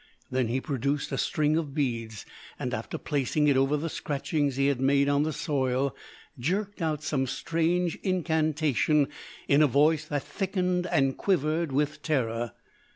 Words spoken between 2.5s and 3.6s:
and after placing it